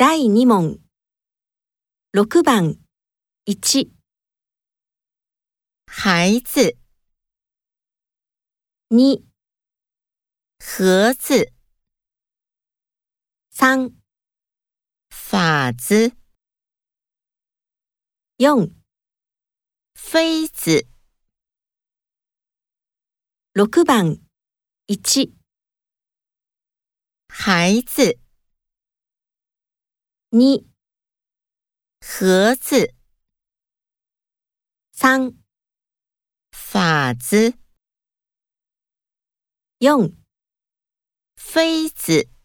[0.00, 0.78] 第2問。
[2.14, 2.78] 6番、
[3.48, 3.90] 1、
[5.88, 6.78] 孩子、
[8.92, 9.24] 2、
[10.60, 11.52] 盒子、
[13.52, 13.90] 3、
[15.10, 16.12] 法子、
[18.38, 18.70] 4、
[19.96, 20.86] 妃子、
[23.56, 24.20] 6番、
[24.86, 25.32] 1、
[27.28, 28.27] 孩子、
[30.30, 30.70] 你、
[32.00, 32.94] 盒子、
[34.92, 35.38] 3、
[36.50, 37.54] 法子、
[39.78, 40.14] 用
[41.34, 42.37] 妃子。